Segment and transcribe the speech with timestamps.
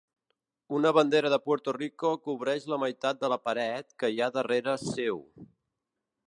[0.77, 4.75] Una bandera de Puerto Rico cobreix la meitat de la paret que hi ha darrera
[4.87, 5.23] seu.